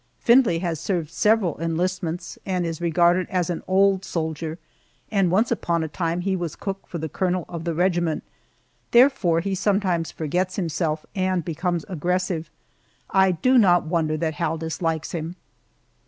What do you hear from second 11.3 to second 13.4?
becomes aggressive. I